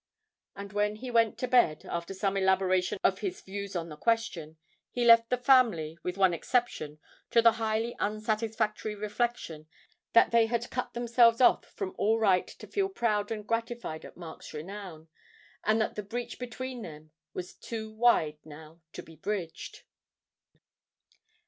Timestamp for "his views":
3.19-3.75